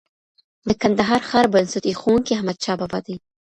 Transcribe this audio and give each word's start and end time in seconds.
د 0.67 0.69
کندهار 0.81 1.21
ښار 1.29 1.45
بنسټ 1.53 1.83
ايښونکی 1.87 2.31
احمد 2.37 2.57
شاه 2.65 2.77
بابا 2.79 2.99
دی 3.05 3.15